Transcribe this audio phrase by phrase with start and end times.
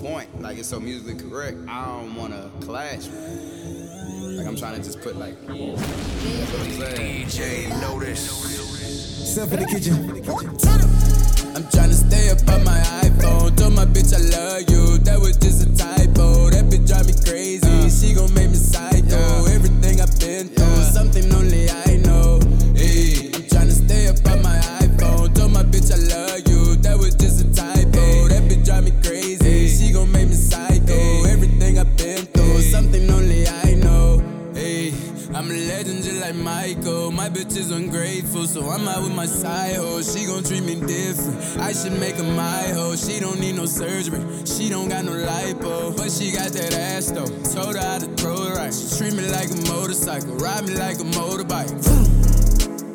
[0.00, 0.40] point.
[0.40, 1.58] Like it's so musically correct.
[1.68, 3.06] I don't wanna clash.
[3.06, 5.36] Like I'm trying to just put like.
[6.96, 8.30] DJ Notice.
[9.32, 9.94] Step in the kitchen.
[11.54, 13.56] I'm trying to stay up on my iPhone.
[13.56, 14.98] Told my bitch I love you.
[14.98, 16.50] That was just a typo.
[16.50, 17.68] That bitch drive me crazy.
[17.68, 17.88] Uh.
[17.90, 19.44] She gon' make me psycho.
[19.46, 21.89] Everything I've been through, something only I
[38.50, 40.02] so I'm out with my side hoe.
[40.02, 41.38] She gon' treat me different.
[41.60, 42.96] I should make her my hoe.
[42.96, 44.18] She don't need no surgery.
[44.44, 47.30] She don't got no lipo, but she got that ass though.
[47.54, 48.74] Told her how to throw it right.
[48.74, 51.70] She treat me like a motorcycle, ride me like a motorbike.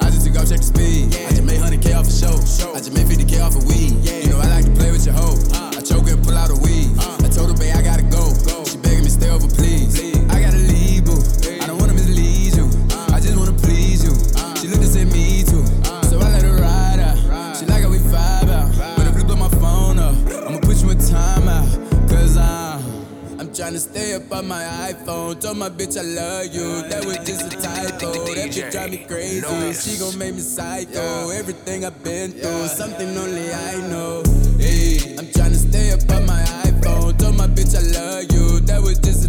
[0.04, 1.16] I just took off check the speed.
[1.24, 2.36] I just made 100k off a show.
[2.76, 3.96] I just made 50k off a weed.
[4.04, 5.40] You know I like to play with your hoe.
[5.72, 6.92] I choke and pull out a weed.
[7.24, 8.04] I told her, babe, I gotta
[24.36, 25.40] on my iPhone.
[25.40, 26.88] Told my bitch I love you.
[26.90, 28.12] That was just a typo.
[28.36, 29.42] That bitch drive me crazy.
[29.74, 31.30] She gon' make me psycho.
[31.30, 34.24] Everything I've been through, something only I know.
[34.60, 37.18] Hey, I'm tryna stay up on my iPhone.
[37.18, 38.60] Told my bitch I love you.
[38.62, 39.25] That was just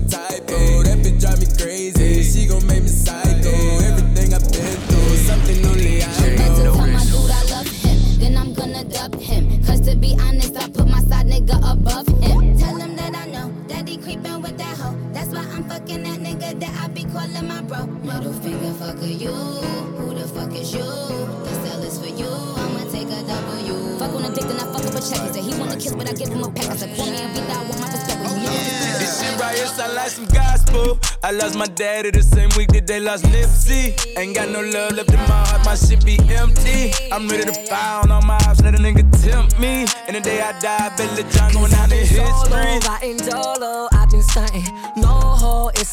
[30.06, 30.98] like some gospel.
[31.24, 33.94] I lost my daddy the same week that they lost Nipsey.
[34.16, 36.92] Ain't got no love left in my heart, my shit be empty.
[37.10, 39.84] I'm ready to fire on all my ops, let a nigga tempt me.
[40.06, 42.22] And the day I die, I bet Lil John going down in history.
[43.92, 44.64] I've been stunting.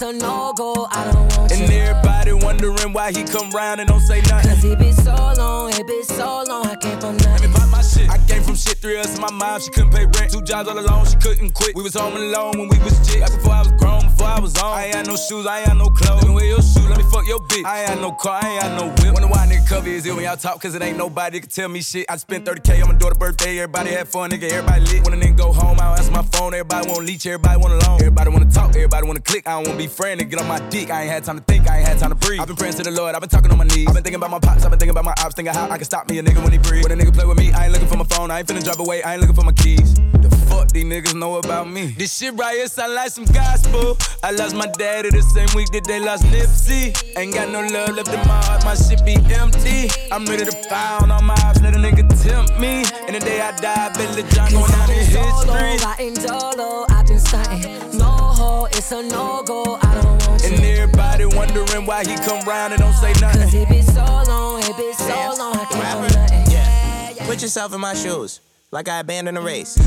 [0.03, 0.85] A no go.
[0.91, 1.79] I don't want And you.
[1.79, 4.49] everybody wondering why he come round and don't say nothing.
[4.51, 7.53] Cause it been so long, it been so long, I came from Let me nothing.
[7.53, 8.09] buy my shit.
[8.09, 10.31] I came from shit, three of us and my mom, she couldn't pay rent.
[10.33, 11.73] Two jobs all alone, she couldn't quit.
[11.75, 12.93] We was home alone when we was.
[13.13, 14.77] Back before I was grown, before I was on.
[14.77, 16.21] I ain't had no shoes, I ain't had no clothes.
[16.23, 17.63] Let me wear your shoe, let me fuck your bitch.
[17.63, 19.13] I ain't had no car, I ain't had no whip.
[19.13, 21.69] Wonder why nigga cover his ear when y'all talk, cause it ain't nobody can tell
[21.69, 22.05] me shit.
[22.09, 25.05] I spent 30k on my daughter's birthday, everybody had fun, nigga, everybody lit.
[25.05, 27.75] When a nigga go home, I don't answer my phone, everybody wanna leech, everybody wanna
[27.87, 28.01] loan.
[28.01, 29.47] Everybody wanna talk, everybody wanna click.
[29.47, 30.89] I don't wanna be friend, nigga, get on my dick.
[30.89, 32.41] I ain't had time to think, I ain't had time to breathe.
[32.41, 33.87] I've been praying to the Lord, I've been talking on my knees.
[33.87, 35.77] I've been thinking about my pops, I've been thinking about my ops, thinking how I
[35.77, 36.83] can stop me a nigga when he breathe.
[36.83, 38.63] When a nigga play with me, I ain't looking for my phone, I ain't finna
[38.63, 39.93] drop away, I ain't looking for my keys.
[39.93, 41.87] The fuck these niggas know about me?
[41.97, 43.97] This shit right here sound like some gospel.
[44.21, 46.93] I lost my daddy the same week that they lost Nipsey.
[47.17, 49.89] Ain't got no love left in my heart, my shit be empty.
[50.11, 52.83] I'm ready to fire on all my ops, let a nigga tempt me.
[53.07, 55.87] And the day I die, I bet Lil John going down in Solo, history.
[55.87, 57.97] riding dolo, I've been stunting.
[57.97, 59.77] No ho, it's a no go.
[59.81, 60.49] I don't want you.
[60.49, 60.69] And you.
[60.69, 63.41] everybody wondering why he come round and don't say nothing.
[63.41, 66.51] Cause it been so long, it been so long, I came from nothing.
[66.51, 67.25] Yeah.
[67.25, 68.39] Put yourself in my shoes.
[68.71, 69.77] Like I abandoned a race.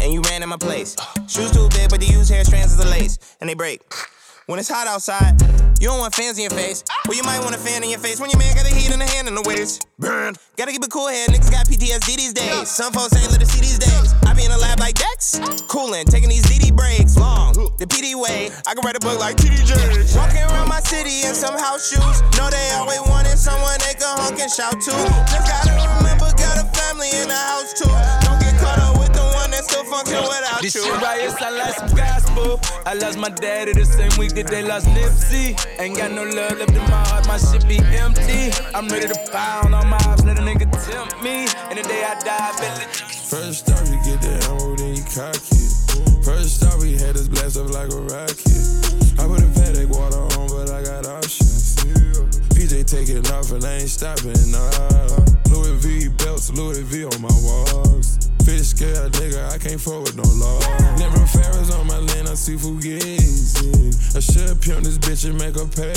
[0.00, 0.96] And you ran in my place.
[1.28, 3.18] Shoes too big, but they use hair strands as a lace.
[3.40, 3.82] And they break.
[4.46, 5.34] When it's hot outside,
[5.80, 6.84] you don't want fans in your face.
[7.08, 8.94] Well, you might want a fan in your face when your man got the heat
[8.94, 9.88] in the hand and the waist.
[9.98, 10.34] Burn.
[10.56, 12.70] Gotta keep it cool head, Niggas got PTSD these days.
[12.70, 14.14] Some folks ain't let it see these days.
[14.22, 15.40] I be in the lab like Dex.
[15.66, 17.16] Coolin', taking these DD breaks.
[17.18, 17.54] Long.
[17.78, 18.48] The PD way.
[18.66, 20.14] I can write a book like TD Jakes.
[20.14, 22.22] Walking around my city in some house shoes.
[22.38, 24.94] Know they always wanted someone they can honk and shout to.
[25.26, 27.90] Just gotta remember, got a family in the house too.
[28.24, 28.95] Don't get caught up
[29.66, 30.84] still function without This you.
[30.84, 32.60] shit right here sound like some gospel.
[32.86, 35.58] I lost my daddy the same week that they lost Nipsey.
[35.78, 38.54] Ain't got no love left in my heart, my shit be empty.
[38.74, 41.46] I'm ready to pound on all my ops, let a nigga tempt me.
[41.68, 44.76] And the day I die, I bet Lil John First off, you get the ammo,
[44.76, 46.24] then you cock it.
[46.24, 48.54] First off, we had us blast up like a rocket.
[49.18, 51.74] I put a Patek water on, but I got options.
[52.54, 55.45] PJ taking off and I ain't stopping, nah.
[55.66, 58.30] Louis V belts, Louis V on my walls.
[58.44, 60.60] Fish scale, nigga, I can't forward no law.
[60.96, 63.90] Never Ferris on my land, I see Fugazi.
[64.14, 65.90] I should pimp this bitch and make her pay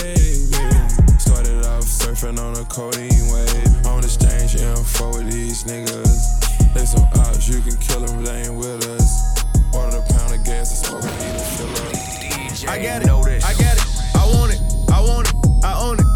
[0.50, 1.20] me.
[1.20, 3.86] Started off surfing on a codeine wave.
[3.86, 6.74] On exchange info with these niggas.
[6.74, 9.38] They some ops, you can kill them, they ain't with us.
[9.74, 11.94] Order a pound of gas and smoke, I need a fill up.
[11.94, 13.06] DJ I got it.
[13.06, 13.46] Notice.
[13.46, 13.86] I got it.
[14.16, 14.62] I want it.
[14.90, 15.36] I want it.
[15.64, 16.09] I own it.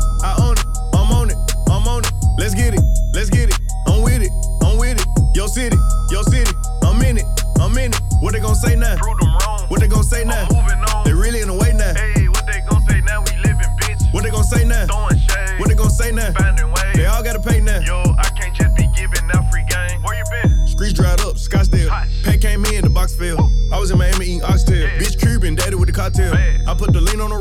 [2.38, 2.82] Let's get it.
[3.14, 3.60] Let's get it.
[3.88, 4.32] I'm with it.
[4.62, 5.08] I'm with it.
[5.36, 5.78] Yo city.
[6.12, 6.52] Yo city.
[6.84, 7.26] I'm in it.
[7.60, 8.02] I'm in it.
[8.22, 8.96] What they gonna say now?
[8.98, 9.66] Prove them wrong.
[9.68, 10.48] What they gon' say now?
[10.50, 11.04] I'm moving on.
[11.06, 11.94] They really in the way now.
[11.94, 13.22] Hey, what they gon' say now?
[13.22, 14.14] We living, bitch.
[14.14, 14.86] What they gon' say now?
[14.86, 15.60] Throwing shade.
[15.60, 16.32] What they gon' say now?
[16.34, 16.94] Finding ways.
[16.96, 17.80] They all gotta pay now.
[17.80, 20.02] Yo, I can't just be giving out free game.
[20.04, 20.68] Where you been?
[20.68, 21.90] Streets dried up, Scottsdale.
[21.90, 22.08] Hot.
[22.24, 23.50] Pack came in, the box fell.
[23.72, 24.88] I was in Miami eating oxtail.
[24.88, 25.00] Yeah.
[25.00, 26.34] Bitch Cuban, daddy with the cocktail.
[26.34, 26.68] Bad.
[26.68, 27.38] I put the lean on the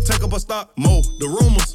[0.00, 1.02] take up a stock, mo.
[1.18, 1.65] The rumors,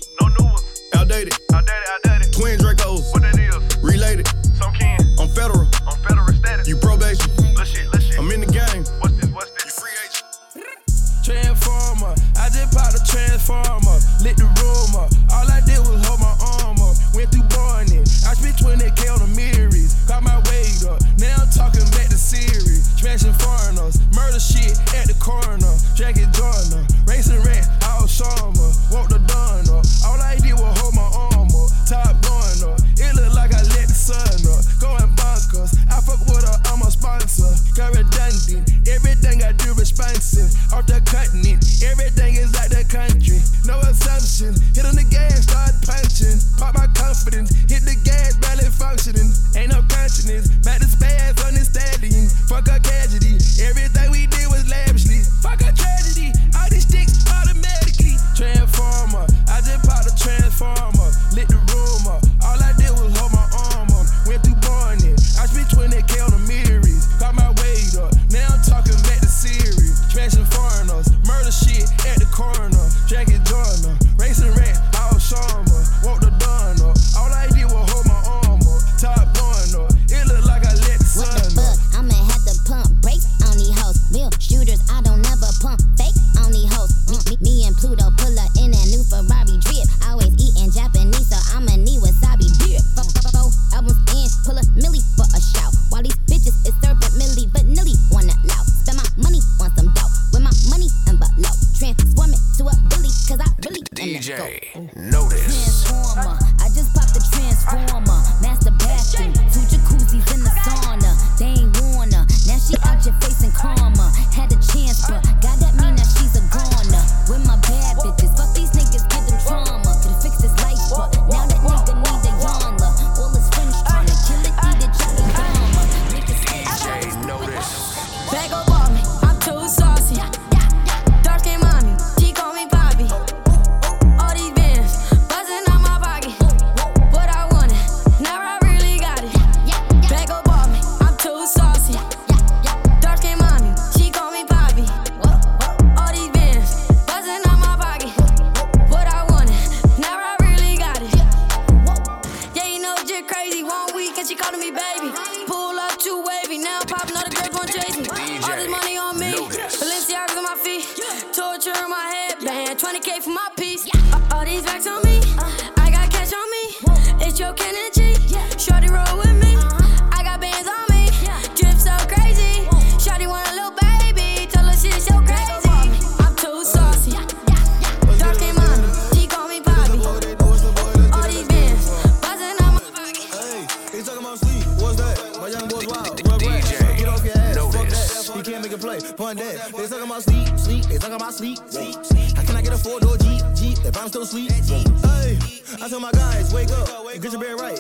[192.35, 193.41] How can I get a four door Jeep?
[193.55, 193.77] Jeep.
[193.85, 194.51] If I'm still sleep.
[194.51, 195.37] Hey,
[195.81, 196.87] I tell my guys, wake up.
[197.21, 197.79] Get your bed right.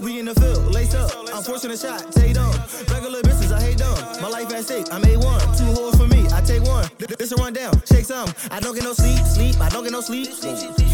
[0.00, 0.72] We in the field.
[0.72, 1.10] Lace up.
[1.34, 2.10] I'm forcing a shot.
[2.12, 2.50] Take them.
[2.90, 3.52] Regular business.
[3.52, 3.94] I hate them.
[4.22, 4.86] My life at stake.
[4.92, 5.40] I made one.
[5.56, 6.26] Two holes for me.
[6.32, 6.88] I take one.
[6.98, 7.74] Th- This a rundown.
[7.86, 8.28] Shake some.
[8.50, 9.18] I don't get no sleep.
[9.26, 9.60] Sleep.
[9.60, 10.28] I don't get no sleep.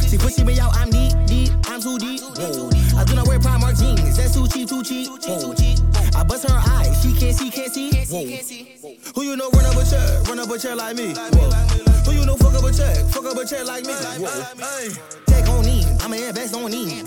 [0.08, 0.74] She pushing me out.
[0.76, 1.12] I'm deep.
[1.26, 1.50] Deep.
[1.68, 2.20] I'm too deep.
[2.20, 2.70] Whoa.
[2.98, 4.16] I do not wear Primark jeans.
[4.16, 4.68] That's too cheap.
[4.68, 5.08] Too cheap.
[5.08, 5.54] Whoa.
[6.18, 7.00] I bust her eyes.
[7.02, 7.50] She can't see.
[7.50, 7.90] Can't see.
[8.10, 8.94] Whoa.
[9.14, 10.26] Who you know run up a check?
[10.28, 11.14] Run up a check like me.
[11.14, 11.91] Whoa.
[12.04, 12.96] Who you know fuck up a check?
[13.10, 13.92] Fuck up a check like me.
[13.92, 14.28] Whoa.
[14.58, 14.88] Hey.
[15.28, 15.84] Check on me.
[16.00, 17.02] I'ma invest on me.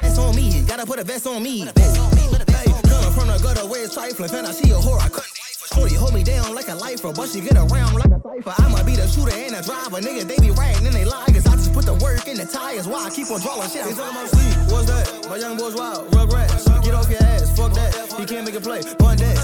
[0.00, 0.62] Vest on me.
[0.62, 1.64] Gotta put a vest on me.
[1.64, 4.28] Coming from the gutter where it's trifling.
[4.28, 5.00] Fan I see a whore.
[5.00, 5.30] I couldn't
[5.74, 8.54] Shorty hold me down like a lifer, but she get around like a cipher.
[8.62, 10.00] I'ma be the shooter and the driver.
[10.00, 11.26] Niggas, they be riding and they lie.
[11.26, 12.86] Cause I just put the work in the tires.
[12.86, 13.84] Why I keep on drawing shit.
[13.84, 14.72] They talking about sleep.
[14.72, 15.28] What's that?
[15.28, 16.10] My young boys wild.
[16.12, 16.84] Rugrats.
[16.84, 17.56] Get off your ass.
[17.56, 18.12] Fuck that.
[18.18, 18.82] He can't make a play.
[19.00, 19.34] One day.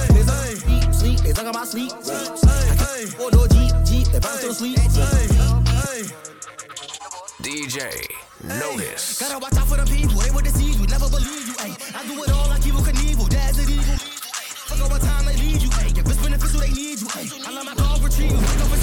[1.10, 1.26] Sleep.
[1.26, 1.90] They talking about sleep.
[1.90, 3.72] Can't four door Jeep.
[3.84, 4.06] Jeep.
[4.14, 4.78] If I'm still sleep.
[7.42, 8.06] DJ
[8.44, 9.18] notice.
[9.18, 11.74] Gotta watch out for the people, they would deceive you, never believe you, ayy.
[11.96, 13.96] I do it all like Evel Knievel, dad's an evil.
[13.96, 15.98] Fuck over time, they lead you, ayy.
[15.98, 17.08] If it's beneficial, they need you.
[17.16, 18.79] I let my dog retrieve you, wake up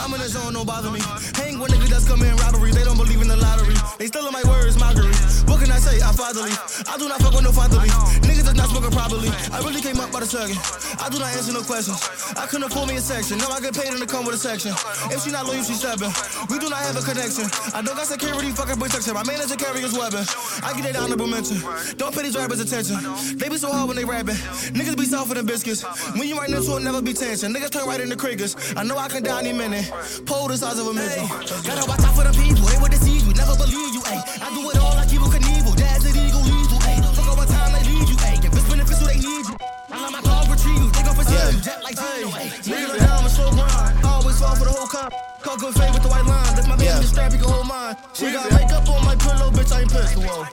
[0.00, 1.00] I'm in the zone, don't bother me.
[1.36, 3.76] Hang with niggas that's coming robbery, they don't believe in the lottery.
[3.98, 5.12] They still in my words, mockery.
[5.44, 6.00] What can I say?
[6.00, 6.46] I follow father.
[6.86, 7.88] I do not fuck with no fatherly.
[8.22, 9.28] Niggas is not smoking properly.
[9.50, 10.58] I really came up by the second.
[11.00, 11.98] I do not answer no questions.
[12.36, 13.38] I couldn't afford me a section.
[13.38, 14.72] No, I get paid in to come with a section.
[15.10, 16.12] If she not loyal, she stepping.
[16.48, 17.50] We do not have a connection.
[17.74, 19.14] I don't got security, fucking protection.
[19.14, 20.24] My manager carry his weapon.
[20.62, 21.58] I get that honorable mention.
[21.96, 22.98] Don't pay these rappers attention.
[23.38, 24.38] They be so hard when they rapping.
[24.76, 25.82] Niggas be softer than biscuits.
[26.14, 27.52] When you right into it, never be tension.
[27.52, 28.54] Niggas turn right into crickets.
[28.76, 29.89] I know I can die any minute.
[30.24, 31.26] Pole the size of a missile.
[31.66, 32.62] Gotta watch out for the people.
[32.70, 33.34] They would deceive you.
[33.34, 34.02] Never believe you.
[34.06, 35.74] Ayy, I do it all like Evel Knievel.
[35.74, 36.78] Dad's an eagle, lethal.
[36.86, 38.16] Ayy, fuck over time, they lead you.
[38.22, 39.56] Ayy, if it's beneficial, they need you.
[39.90, 40.90] I let my dog retrieve you.
[40.94, 41.50] They go for yeah.
[41.58, 42.30] jet like Gino.
[42.30, 43.98] Niggas look down, slow grind.
[44.06, 45.10] Always fall for the whole cop.
[45.42, 46.54] Call good fade with the white line.
[46.54, 47.02] If my baby yeah.
[47.02, 47.98] strap, he can hold mine.
[48.14, 50.14] She got makeup on my pillow, bitch, I ain't pissed.
[50.14, 50.46] Whoa.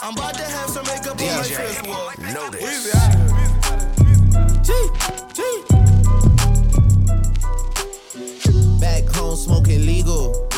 [0.00, 1.84] I'm about to have some makeup on my fist.
[1.84, 2.16] Whoa.
[2.32, 2.96] Notice.
[4.64, 4.72] G,
[5.36, 5.69] G.
[9.14, 10.48] home smoking legal.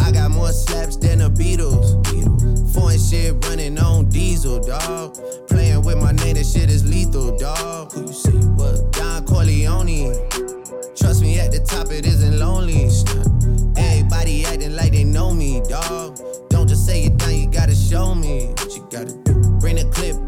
[0.00, 1.94] I got more slaps than the Beatles.
[2.72, 5.16] Foreign shit running on diesel, dog.
[5.48, 7.92] Playing with my name, that shit is lethal, dog.
[7.92, 8.30] Who you see?
[8.30, 8.92] What?
[8.92, 10.14] Don Corleone.
[10.96, 12.90] Trust me, at the top it isn't lonely.
[13.76, 16.18] Everybody acting like they know me, dog.
[16.48, 19.34] Don't just say it down, you gotta show me what you gotta do.
[19.60, 20.27] Bring the clip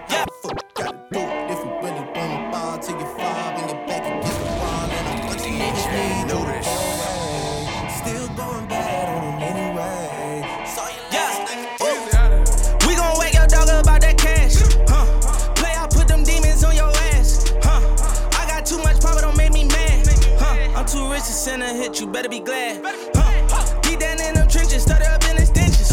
[21.81, 22.81] hit, you better be glad.
[23.15, 23.81] Huh?
[23.81, 25.89] Deep down in them trenches, started up in extensions.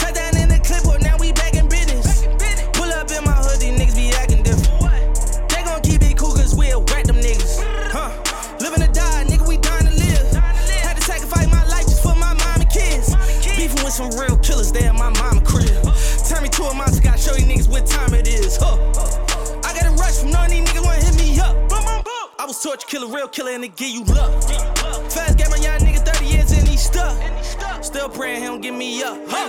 [0.00, 2.24] Cut down in the clipboard, now we back in business.
[2.72, 4.80] Pull up in my hood, these niggas be acting different.
[5.52, 7.60] They gon' keep it cool, cause we'll wreck them niggas.
[7.92, 8.10] Huh?
[8.60, 10.26] Living or die, nigga, we dying to live.
[10.80, 13.12] Had to sacrifice my life just for my mom and kids.
[13.44, 15.68] Beefing with some real killers, they at my mama crib.
[16.28, 18.56] Turn me to a monster, gotta show you niggas what time it is.
[18.56, 18.80] Huh?
[19.68, 21.56] I got a rush from none of these niggas wanna hit me up.
[22.40, 24.79] I was torture killer, real killer, and they give you luck.
[28.50, 29.39] Don't give me up.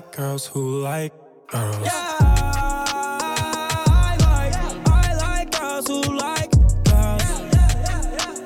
[0.00, 1.12] Like girls who like
[1.46, 1.76] girls.
[1.84, 4.54] Yeah, I like,
[4.88, 6.50] I like girls who like
[6.84, 7.22] girls.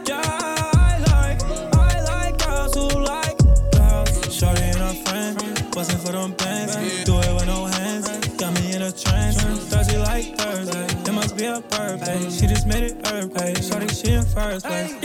[0.08, 1.42] Yeah, I like,
[1.74, 3.38] I like girls who like
[3.70, 4.34] girls.
[4.34, 5.36] Shorty and her friend,
[5.72, 6.74] bustin' for them bands.
[7.04, 9.40] Do it with no hands, got me in a trance.
[9.70, 12.30] Thursday like Thursday, it must be a birthday.
[12.30, 13.54] She just made it her pay.
[13.62, 15.03] Shorty, she in first place.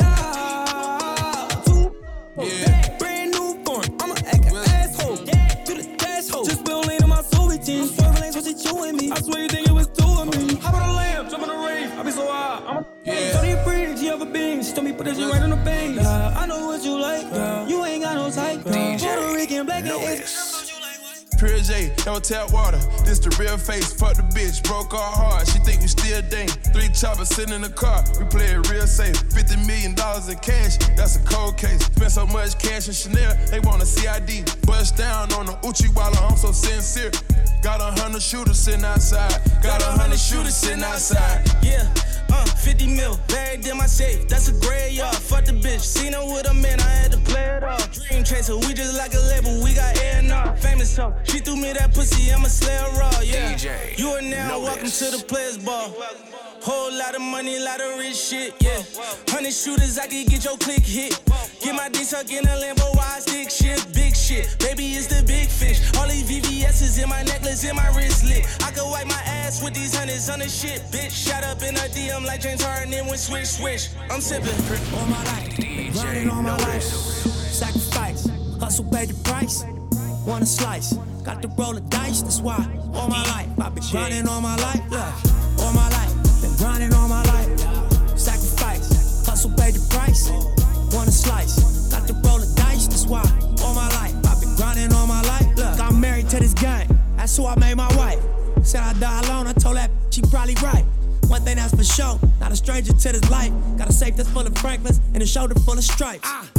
[17.31, 17.58] What
[21.79, 22.79] J, no tap water.
[23.05, 23.93] This the real face.
[23.93, 25.47] Fuck the bitch, broke our heart.
[25.47, 26.47] She think we still dang.
[26.75, 28.03] Three choppers sitting in the car.
[28.19, 29.15] We play it real safe.
[29.31, 31.85] Fifty million dollars in cash, that's a cold case.
[31.85, 34.43] Spent so much cash in Chanel, they want a CID.
[34.65, 37.11] Bust down on the Uchi while I'm so sincere.
[37.61, 39.39] Got a hundred shooters sitting outside.
[39.63, 41.47] Got a hundred shooters sitting outside.
[41.63, 41.87] Yeah.
[42.31, 44.27] Uh, 50 mil, buried in my safe.
[44.27, 45.15] That's a graveyard.
[45.15, 45.79] Fuck the bitch.
[45.79, 47.91] Seen her with a man, I had to play it off.
[47.91, 49.63] Dream chaser, we just like a label.
[49.63, 50.55] We got A&R.
[50.57, 52.31] Famous so she threw me that pussy.
[52.31, 53.11] I'm a slayer raw.
[53.21, 53.53] Yeah.
[53.53, 55.93] DJ, you are now welcome to the players ball.
[56.61, 58.83] Whole lot of money, lot of rich shit, yeah.
[59.29, 61.19] Hundred shooters, I can get your click hit.
[61.61, 64.57] Get my dick suck in a Lambo, wide stick shit, big shit.
[64.59, 65.79] Baby, it's the big fish.
[65.97, 68.43] All these VVS's in my necklace, in my wristlet.
[68.63, 71.11] I could wipe my ass with these hundreds on the shit, bitch.
[71.11, 73.89] Shot up in a DM like James Harden, then went swish, swish.
[74.11, 74.51] I'm sipping.
[74.99, 76.83] All my life, been grinding all my life.
[76.83, 78.27] Sacrifice,
[78.59, 79.63] hustle, pay the price.
[80.27, 80.93] Want a slice,
[81.29, 82.57] got to roll the dice, that's why.
[82.93, 85.13] All my life, I've been grinding all my life, yeah.
[85.59, 87.49] All my life, been grinding all my life.
[88.17, 90.29] Sacrifice, hustle, pay the price.
[90.91, 91.55] Want a slice,
[91.91, 93.23] got to roll the dice, that's why.
[93.63, 95.79] All my life, I've been grinding all my life, look.
[95.79, 98.23] I'm married to this gang, that's who I made my wife.
[98.63, 100.85] Said I die alone, I told that she probably right.
[101.27, 103.53] One thing that's for sure, not a stranger to this life.
[103.77, 106.23] Got a safe that's full of Franklins and a shoulder full of stripes.
[106.23, 106.49] Ah.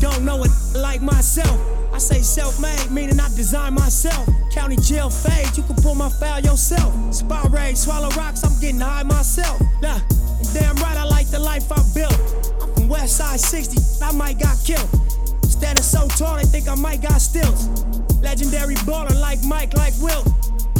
[0.00, 1.58] Don't know it like myself.
[1.92, 4.28] I say self-made, meaning I design myself.
[4.52, 6.92] County jail fade, you can pull my file yourself.
[7.12, 9.60] Spot rage, swallow rocks, I'm getting high myself.
[9.82, 9.98] Nah,
[10.54, 12.14] damn right I like the life I built.
[12.62, 14.88] I'm from West Side 60, I might got killed.
[15.42, 17.68] Standing so tall, they think I might got stills.
[18.22, 20.28] Legendary baller like Mike, like Wilt.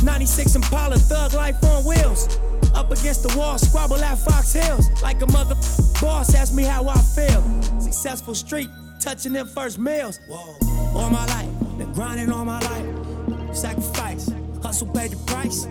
[0.05, 2.39] 96 Impala, thug life on wheels.
[2.75, 4.89] Up against the wall, squabble at Fox Hills.
[5.03, 5.57] Like a mother
[6.01, 7.43] boss, ask me how I feel.
[7.81, 10.21] Successful street, touching them first meals.
[10.29, 13.57] All my life, been grinding all my life.
[13.57, 14.31] Sacrifice,
[14.63, 15.67] hustle, pay the price.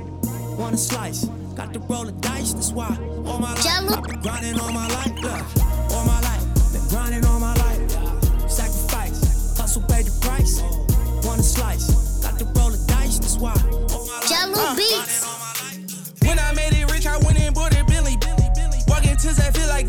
[0.57, 2.97] Want a slice, got to roll the dice, that's why.
[3.25, 5.11] All my life, been grinding all my life.
[5.17, 5.95] Yeah.
[5.95, 7.91] All my life, been grinding all my life.
[8.49, 10.61] Sacrifice, hustle, pay the price.
[11.25, 13.53] Want a slice, got to roll the dice, that's why.
[13.93, 14.95] All my life, Jello Beats.
[14.95, 16.23] grinding all my life.
[16.23, 18.15] When I made it rich, I went and bought it Billy.
[18.87, 19.85] Walk into that feel like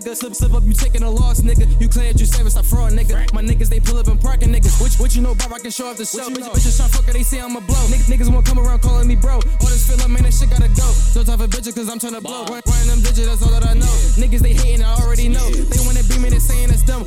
[0.00, 0.16] nigga.
[0.16, 1.66] Slip, slip up, you taking a loss, nigga.
[1.80, 3.32] You claim you savage, stop fraud, nigga.
[3.32, 4.70] My niggas, they pull up and parking, nigga.
[4.80, 6.28] What, what you know about I can show off the show?
[6.30, 7.82] Bitch, bitches try fuck her, they say I'm a blow.
[7.88, 9.34] Niggas, niggas won't come around calling me bro.
[9.34, 10.86] All this feeling, man, that shit gotta go.
[11.14, 12.44] No type of bitch, cause I'm trying to blow.
[12.46, 13.94] Run, running them digits, that's all that I know.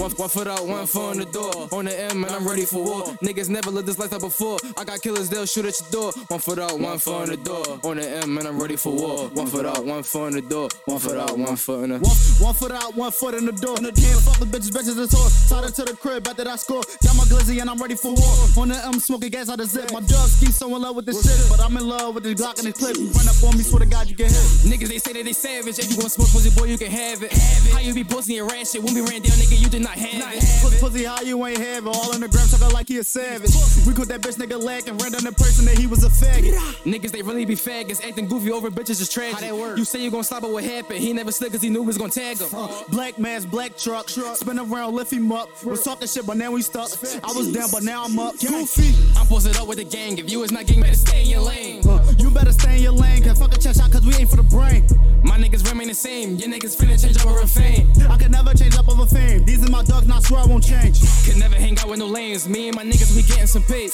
[0.01, 1.67] One, one foot out, one foot on the door.
[1.71, 3.03] On the M, and I'm ready for war.
[3.21, 4.57] Niggas never lived this lifestyle before.
[4.75, 6.11] I got killers, they'll shoot at your door.
[6.27, 7.79] One foot out, one foot on the door.
[7.83, 9.29] On the M, and I'm ready for war.
[9.29, 10.69] One foot out, one foot on the door.
[10.85, 11.99] One foot out, one foot in the.
[11.99, 13.77] One, one foot out, one foot in the door.
[13.77, 13.93] Can't
[14.25, 15.29] fuck with bitches, bitches and tour.
[15.29, 16.81] Side her to the crib, bet that I score.
[17.05, 18.33] Got my glizzy and I'm ready for war.
[18.57, 19.93] On the M, smoking gas out the zip.
[19.93, 22.41] My dog ski so in love with this shit, but I'm in love with this
[22.41, 22.97] Glock and this clip.
[22.97, 24.41] Run up on me, swear to God you get hit.
[24.65, 25.77] Niggas, they say that they savage.
[25.77, 27.31] If you gon' smoke pussy, boy, you can have it.
[27.69, 30.33] How you be posting your rat when we ran down, nigga, you did not have
[30.33, 30.61] it.
[30.61, 31.89] Pussy, pussy, how you ain't have it?
[31.89, 33.51] All in the gram, talking like he a savage.
[33.85, 36.09] We caught that bitch nigga lack and ran down the person that he was a
[36.09, 36.55] faggot.
[36.83, 39.35] Niggas, they really be faggots, acting goofy over bitches is tragic.
[39.35, 39.77] How that work?
[39.77, 40.99] You say you gon' stop, but what happened?
[40.99, 42.49] He never slid cause he knew we was gon' tag him.
[42.53, 45.49] Uh, black mask, black truck, spin around, lift him up.
[45.63, 46.89] Was talking shit, but now we stuck.
[47.23, 48.39] I was down, but now I'm up.
[48.39, 48.93] Goofy.
[49.17, 50.17] I'm posted up with the gang.
[50.17, 51.87] If you is not gang, better stay in your lane.
[51.87, 54.29] Uh, you better stay in your lane, cause fuck a chest shot, cause we ain't
[54.29, 54.87] for the brain.
[55.23, 56.35] My niggas remain the same.
[56.35, 57.91] Your niggas finna change over a fame.
[58.09, 59.45] I can never change up over fame.
[59.45, 60.99] These are my dogs, and I swear I won't change.
[61.25, 62.47] Could never hang out with no lanes.
[62.47, 63.89] Me and my niggas, we getting some pay.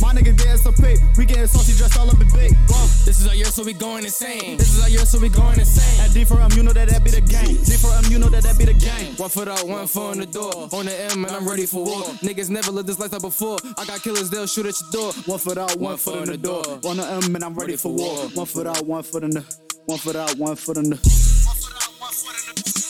[0.00, 0.96] My niggas getting some pay.
[1.16, 2.52] We getting saucy, dressed all up in bait.
[2.68, 2.86] Whoa.
[3.04, 4.56] This is our year, so we going insane.
[4.56, 6.04] This is our year, so we going insane.
[6.04, 7.56] At D for M, you know that that be the game.
[7.64, 9.14] D for M, you know that that be the game.
[9.16, 10.68] One foot out, one foot on the door.
[10.72, 12.02] On the M, and I'm ready for war.
[12.22, 13.58] Niggas never lived this lifestyle before.
[13.78, 15.12] I got killers, they'll shoot at your door.
[15.26, 16.64] One foot out, one, foot in the door.
[16.84, 18.28] On the M, and I'm ready for war.
[18.34, 19.44] One foot out, one foot in the.
[19.86, 22.85] One foot out, one foot in the.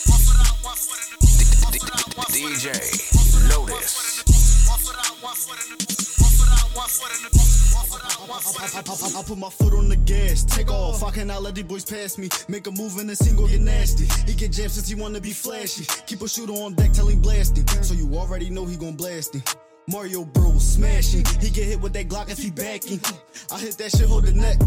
[2.37, 2.69] DJ,
[3.49, 4.23] notice.
[9.15, 11.03] I put my foot on the gas, take off.
[11.03, 12.29] I cannot let these boys pass me.
[12.47, 14.05] Make a move and the single get nasty.
[14.29, 15.85] He get jammed since he wanna be flashy.
[16.05, 17.67] Keep a shooter on deck till he blasting.
[17.81, 19.41] So you already know he gon' blast him.
[19.87, 21.25] Mario bro smashing.
[21.41, 22.99] He get hit with that Glock if he backing.
[23.51, 24.57] I hit that shit, hold the neck.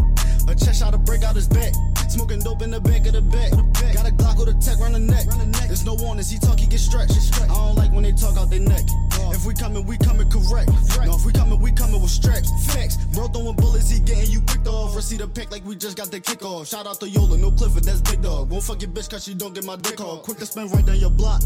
[0.49, 1.71] A chest shot to break out his back.
[2.11, 3.51] Smoking dope in the back of the back.
[3.93, 5.25] Got a Glock with a tech round the neck.
[5.67, 7.15] There's no warnings, he talk, he get stretched.
[7.41, 8.83] I don't like when they talk out their neck.
[9.31, 10.69] If we coming, we coming correct.
[11.05, 12.51] No, if we coming, we coming with straps.
[12.67, 12.97] Facts.
[13.15, 14.93] Bro throwing bullets, he getting you picked off.
[14.93, 16.67] Receive the pack like we just got the kickoff.
[16.67, 18.51] Shout out to Yola, no Clifford, that's big dog.
[18.51, 20.23] Won't fuck your bitch cause she don't get my dick off.
[20.23, 21.41] Quick to spin right down your block.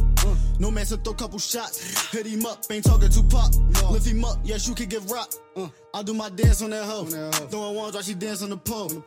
[0.57, 2.11] No man to throw a couple shots.
[2.11, 3.53] Hit him up, ain't talking too pop.
[3.91, 5.37] Lift him up, yes, you can get rocked.
[5.55, 7.05] Uh, I do my dance on that hoe.
[7.05, 9.05] Throwing ones while she dance on the pole.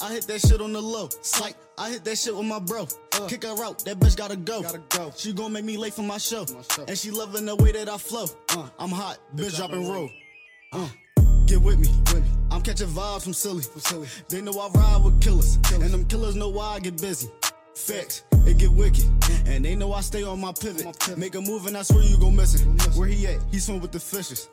[0.00, 1.08] I hit that shit on the low.
[1.22, 2.86] Psych, I hit that shit with my bro.
[3.26, 4.62] Kick her out, that bitch gotta go.
[4.62, 5.12] Gotta go.
[5.16, 6.46] She gon' make me late for my show.
[6.86, 8.26] And she loving the way that I flow.
[8.50, 10.08] Uh, I'm hot, bitch dropping roll.
[10.72, 10.88] Uh,
[11.46, 11.88] get with me.
[12.52, 13.62] I'm catching vibes from silly.
[13.62, 15.56] silly They know I ride with killers.
[15.72, 17.28] And them killers know why I get busy.
[17.74, 19.04] Facts, it get wicked.
[19.46, 21.18] And they know I stay on my pivot.
[21.18, 22.96] Make a move and I swear you gon' miss it.
[22.96, 23.40] Where he at?
[23.50, 24.48] He swim with the fishes.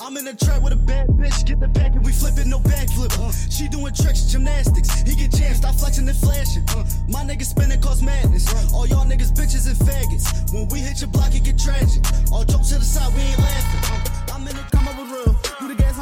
[0.00, 2.46] I'm in the trap with a bad bitch, get the pack and we flip it,
[2.46, 3.12] no backflip.
[3.18, 5.02] Uh, she doing tricks, gymnastics.
[5.02, 6.64] He get jammed, stop flexing and flashing.
[6.70, 8.46] Uh, my niggas spinning cause madness.
[8.72, 10.52] All y'all niggas bitches and faggots.
[10.52, 12.02] When we hit your block, it get tragic.
[12.32, 13.82] All jokes to the side, we ain't laughing.
[13.92, 14.64] Uh, I'm in the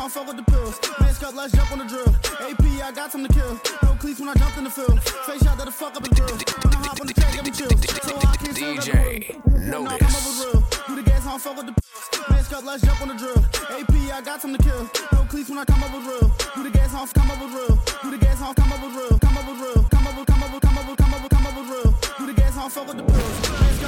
[0.01, 0.09] come up with real.
[0.09, 0.81] Do the gas, I don't fuck with the pills.
[1.01, 2.09] Man, cut, let's jump on the drill.
[2.41, 3.61] AP, I got some to kill.
[3.83, 5.03] No cleats when I jumped in the field.
[5.03, 6.37] Face shot that the fuck up the grill.
[6.65, 7.81] When I hop on the track, get me chills.
[8.01, 9.37] So I can't DJ,
[9.69, 10.61] Now I come up with real.
[10.89, 12.31] Do the gas, I don't fuck with the pills.
[12.31, 13.41] Man, cut, let's jump on the drill.
[13.77, 14.89] AP, I got some to kill.
[15.13, 16.29] No cleats when I come up with real.
[16.57, 17.75] Do the gas, I don't come up with real.
[18.03, 19.19] Do the gas, I don't come up with real.
[19.21, 19.81] Come up with real.
[19.85, 21.69] Come up with, come up with, come up with, come up with, come up with
[21.69, 21.91] real.
[22.17, 23.40] Do the gas, I don't fuck with the pills.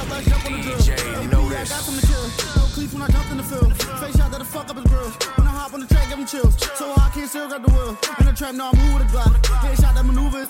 [0.03, 0.83] Jump drill.
[1.23, 2.27] AP, I got some kill.
[2.57, 2.63] No
[2.93, 3.71] when I jumped in the field.
[3.99, 5.09] Face shot that the fuck up his grill.
[5.39, 6.55] When I hop on the track, give him chills.
[6.75, 7.97] So I can't still grab the wheel.
[8.19, 9.33] In the trap, now I'm move with a Glock.
[9.63, 10.49] Headshot that maneuver is.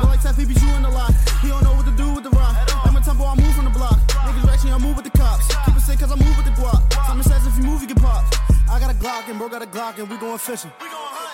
[0.00, 1.12] Don't like that PB in the lot.
[1.42, 2.56] He don't know what to do with the rock.
[2.84, 4.00] I'm a tempo, I move from the block.
[4.24, 5.46] Niggas reaction, I move with the cops.
[5.66, 6.80] Keep it sick cause I move with the guap.
[7.06, 8.40] Simon says if you move, you get popped.
[8.70, 10.72] I got a Glock and bro got a Glock and we going fishing.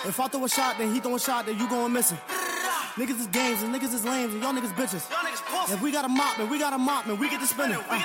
[0.05, 2.17] If I throw a shot, then he throw a shot, then you going missing.
[2.95, 5.05] Niggas is games and niggas is lames and y'all niggas bitches.
[5.71, 7.77] If we got a mop, man, we got a mop, man, we get to spinning.
[7.89, 8.03] Uh,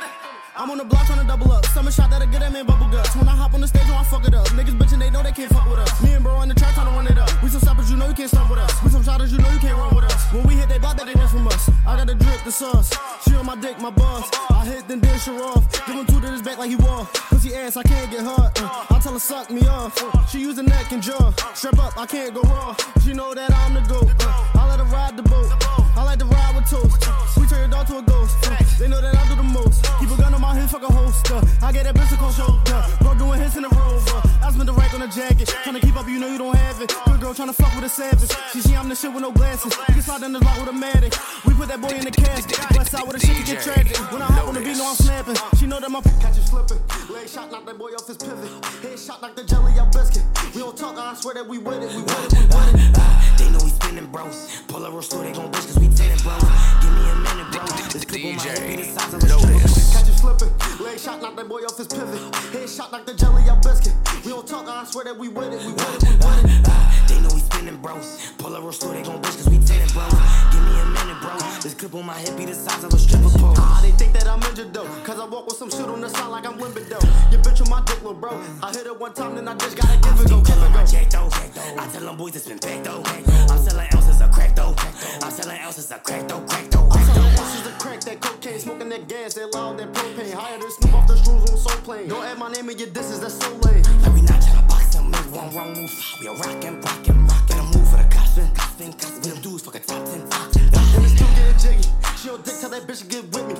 [0.58, 1.66] I'm on the block trying to double up.
[1.66, 3.14] Summer shot that'll get that man bubble guts.
[3.14, 4.46] When I hop on the stage, when I fuck it up.
[4.56, 6.02] Niggas bitchin', they know they can't fuck with us.
[6.02, 7.30] Me and bro in the trap trying to run it up.
[7.42, 8.72] We some stoppers, you know you can't stop with us.
[8.82, 10.32] We some shotters, you know you can't run with us.
[10.32, 11.68] When we hit, they block that they dance from us.
[11.86, 12.90] I got the drip, the sauce.
[13.28, 14.30] She on my dick, my boss.
[14.50, 15.70] I hit, then dish her off.
[15.86, 17.04] Give him two to his back like he wall.
[17.28, 18.50] Pussy ass, I can't get hard.
[18.56, 19.92] Uh, I tell her suck me off.
[20.30, 21.32] She use the neck and jaw.
[21.52, 22.74] Strap up, I can't go wrong.
[23.04, 24.08] She know that I'm the goat.
[24.20, 25.52] Uh, I let her ride the boat.
[25.96, 27.36] I like to ride with toast.
[27.36, 28.36] We turn it dog to a ghost.
[28.48, 29.84] Uh, they know that I do the most.
[30.00, 31.40] Keep a gun on my hip, fuck a holster.
[31.62, 32.60] I get that bitch to show.
[32.72, 34.20] Uh, bro doing hits in the rover.
[34.42, 35.48] I spent the rack on a jacket.
[35.64, 36.94] Tryna keep up, you know you don't have it.
[37.06, 38.30] Good girl tryna fuck with a savage.
[38.52, 39.76] She see I'm the shit with no glasses.
[39.88, 41.16] We can slide in the block with a matic.
[41.44, 42.58] We put that boy in the casket.
[42.76, 43.96] West side with a shit to get tragic.
[44.12, 45.36] When I hop on the beat, know I'm snapping.
[45.58, 46.78] She know that my catch you slipping.
[47.10, 48.50] Leg shot, knock that boy off his pivot.
[48.82, 50.22] Head shot, knock the jelly out biscuit.
[50.54, 51.90] We don't talk, I swear that we with it.
[51.90, 53.16] We with it, we with it.
[53.38, 54.62] They know we spinning bros.
[54.68, 56.42] Pull a roll store, they gon' bitch cause we tenant bros.
[56.82, 57.64] Give me a minute, bro.
[57.90, 60.05] This clip on my head be the size of a stripper.
[60.26, 60.84] Slipping.
[60.84, 62.18] Leg shot, knock that boy off his pivot.
[62.50, 63.94] Head shot, knock the jelly out biscuit.
[64.24, 65.62] We don't talk, I swear that we with it.
[65.62, 66.66] We with it, we with it.
[67.06, 68.34] They know we spinning bros.
[68.38, 70.10] Pull a roll store, they gon' bitch cause we tenant bros.
[70.50, 71.38] Give me a minute, bro.
[71.62, 73.54] This clip on my head be the size of a stripper pole.
[73.56, 74.90] Ah, they think that I'm injured though.
[75.04, 76.98] Cause I walk with some shit on the side like I'm Wimbledon.
[77.30, 78.34] Your bitch on my dick, little bro.
[78.64, 80.40] I hit it one time, then I just gotta give it go.
[80.42, 80.84] Give it go.
[80.84, 81.30] check though.
[81.78, 83.02] I tell them boys it's been packed though.
[83.06, 84.74] I'm selling ounces of crack though.
[85.22, 86.40] I'm selling ounces of crack though.
[86.40, 87.05] Crack though.
[87.46, 90.32] I'm selling crack, that cocaine, smoking that gas, that loud, that propane.
[90.32, 92.08] Higher than Snoop off the shrooms on Soul Plane.
[92.08, 93.82] Don't add my name in your disses, that's so lame.
[94.02, 95.94] Like we not tryna box them, make one wrong move.
[96.20, 97.58] We a rockin', rockin', rockin'.
[97.58, 99.22] a move for the cospin, cospin, cospin.
[99.22, 100.94] Them dudes fuck a top 10, top 10, top 10.
[100.96, 101.88] And it's still getting jiggy.
[102.18, 103.54] She don't dick, tell that bitch to get with me.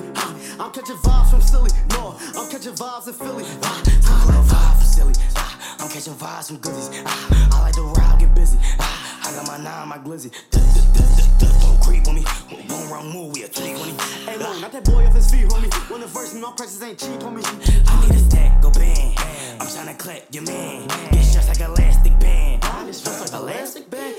[0.59, 1.71] I'm catching vibes from Silly.
[1.91, 3.45] No, I'm catching vibes in Philly.
[3.63, 3.79] Ah,
[4.27, 5.15] I'm a vibe for silly.
[5.79, 6.89] I'm catching vibes from goodies.
[7.55, 8.57] I like to ride, get busy.
[8.79, 10.31] I got my nine, my glizzy.
[11.87, 12.23] Don't creep on me.
[12.67, 13.93] One wrong move, we a tweak on me.
[14.25, 15.71] Hey, Mo, not that boy off his feet, homie.
[15.89, 17.45] When the verse, me, my prices ain't cheap, homie.
[17.87, 19.15] I need a stack, go bang.
[19.59, 20.87] I'm tryna clap your man.
[21.11, 22.61] Get stretched like elastic band.
[22.61, 24.15] Get stretched like elastic band.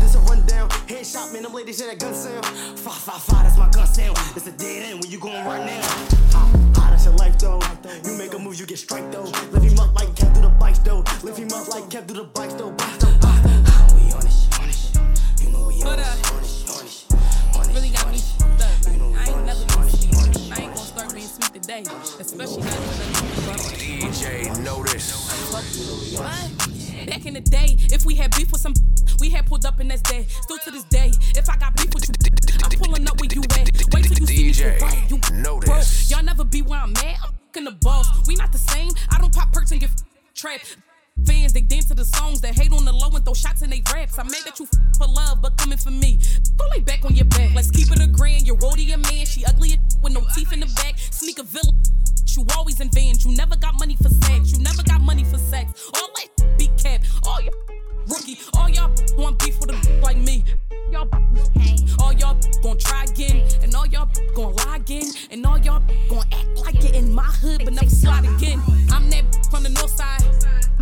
[0.00, 0.68] This a rundown.
[0.90, 2.44] Headshot, man, them ladies hear that gun sound.
[2.44, 4.18] Five, five, five, that's my gun sound.
[4.34, 5.80] It's a dead end when you gon' run now.
[6.34, 7.60] Ah, that's your life though.
[8.04, 9.30] You make a move, you get strike though.
[9.52, 11.04] Lift him up like kept through the bikes though.
[11.22, 12.72] Lift him up like kept through the bikes though.
[12.72, 13.18] Bikes though.
[13.22, 15.42] Ah, we on it, on it.
[15.42, 16.39] You know we on But,
[21.70, 21.90] today.
[22.18, 25.52] Especially not DJ Notice.
[25.52, 27.06] What?
[27.06, 28.74] Back in the day, if we had beef with some,
[29.20, 30.26] we had pulled up in that's day.
[30.42, 32.14] Still to this day, if I got beef with you,
[32.64, 33.70] I'm pulling up where you at.
[33.92, 35.10] Wait till you see me DJ for right.
[35.10, 35.68] You Notice.
[35.68, 36.10] broke.
[36.10, 37.16] Y'all never be where I'm at.
[37.56, 38.06] I'm the boss.
[38.26, 38.90] We not the same.
[39.10, 39.90] I don't pop perks and get
[40.34, 40.76] trapped.
[41.26, 43.70] Fans, they dance to the songs that hate on the low and throw shots in
[43.70, 44.18] they raps.
[44.18, 46.18] I made that you f- for love, but coming for me.
[46.56, 47.54] Go lay back on your back.
[47.54, 48.46] Let's keep it a grand.
[48.46, 49.26] Your roadie a man.
[49.26, 50.98] She ugly with no teeth in the back.
[50.98, 51.72] Sneak a villa.
[52.36, 53.24] You always in vans.
[53.24, 54.52] You never got money for sex.
[54.52, 55.90] You never got money for sex.
[55.94, 57.02] All that be cap.
[57.24, 57.52] All y'all
[58.08, 58.38] rookie.
[58.54, 60.44] All y'all want beef with a like me.
[60.90, 61.08] Y'all
[62.00, 66.24] all y'all gon' try again, and all y'all gon' lie again, and all y'all gon'
[66.32, 68.60] act like it in my hood, but never slide again.
[68.90, 70.22] I'm that from the north side,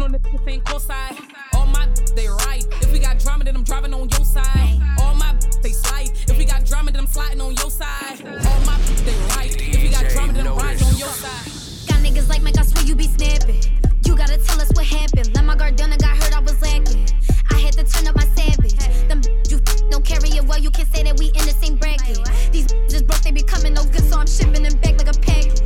[0.02, 1.16] on the same coast side.
[1.54, 2.64] All my they right.
[2.82, 4.80] If we got drama, then I'm driving on your side.
[4.98, 6.10] All my they slide.
[6.28, 8.20] If we got drama, then I'm sliding on your side.
[8.24, 9.54] All my they right.
[9.56, 11.88] If we got drama, then I'm riding on your side.
[11.88, 13.60] Got niggas like Mike, I swear you be snapping.
[14.04, 15.34] You gotta tell us what happened.
[15.34, 17.08] Let my guard down and got hurt, I was lacking.
[17.50, 18.74] I had to turn up my savage.
[19.08, 22.18] Them you don't carry it well, you can say that we in the same bracket.
[22.52, 25.18] These just broke, they be coming no good, so I'm shipping them back like a
[25.20, 25.60] package.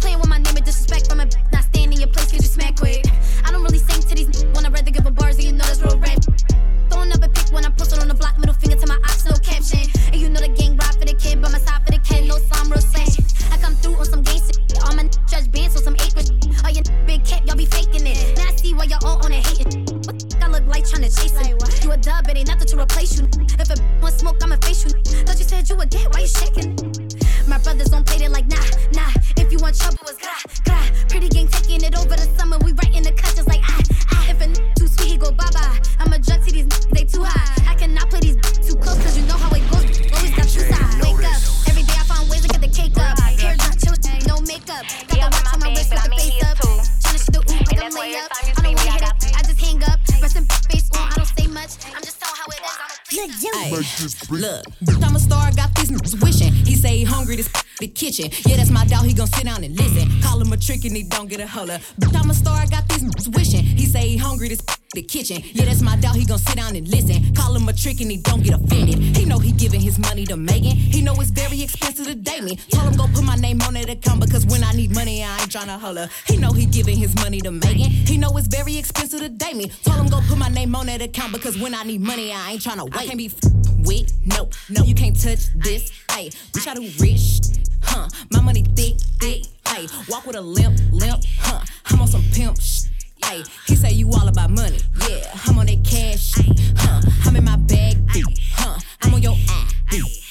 [0.00, 1.25] Playing with my name and disrespect from a
[5.16, 6.18] bars, and you know that's real rap.
[6.90, 9.24] Throwing up a pic when I posted on the block, middle finger to my ops,
[9.24, 9.82] no caption.
[10.12, 12.28] And you know the gang ride for the kid, by my side for the kid,
[12.28, 13.16] no slime, real slash.
[13.52, 14.84] I come through on some gangsta shit.
[14.84, 16.14] All my judge bands, so some eight
[16.64, 18.16] All your big cap, y'all be faking it.
[18.36, 19.84] Now I see why y'all all on it hating.
[20.06, 21.84] What the I look like tryna chase it?
[21.84, 23.26] You a dub, it ain't nothing to replace you.
[23.58, 24.90] If a want smoke, I'ma face you.
[25.24, 26.76] Thought you said you would get, why you shaking?
[27.48, 29.10] My brothers don't play it like nah, nah.
[29.36, 30.78] If you want trouble, it's gra, gra.
[31.08, 32.58] Pretty gang taking it over the summer.
[32.58, 33.55] We in the cut just like
[54.82, 56.52] Look, I'm a star, got these niggas wishing.
[56.52, 57.48] He say he hungry, this
[57.80, 58.30] the kitchen.
[58.46, 60.08] Yeah, that's my dog, he gon' sit down and listen.
[60.22, 61.78] Call him a trick and he don't get a holler.
[62.14, 63.64] I'm a star, I got these niggas wishing.
[63.96, 64.60] Say he hungry, this
[64.92, 65.40] the kitchen.
[65.54, 67.34] Yeah, that's my dog, he gon' sit down and listen.
[67.34, 68.98] Call him a trick and he don't get offended.
[69.16, 70.76] He know he giving his money to Megan.
[70.76, 72.56] He know it's very expensive to date me.
[72.56, 75.40] Told him go put my name on that account because when I need money, I
[75.40, 76.10] ain't tryna holler.
[76.26, 77.90] He know he giving his money to Megan.
[77.90, 79.70] He know it's very expensive to date me.
[79.82, 82.52] Told him go put my name on that account because when I need money, I
[82.52, 82.96] ain't tryna wait.
[82.96, 85.90] I can't be f- with, no, no, you can't touch this.
[86.12, 87.40] Hey, we try to rich,
[87.82, 88.08] huh?
[88.30, 89.86] My money thick, thick, hey.
[90.10, 91.64] Walk with a limp, limp, huh?
[91.86, 92.85] I'm on some pimp sh-
[93.28, 94.78] Ay, he say you all about money.
[95.08, 96.34] Yeah, I'm on that cash.
[96.76, 97.96] Huh, I'm in my bag.
[98.52, 99.74] Huh, I'm on your ass.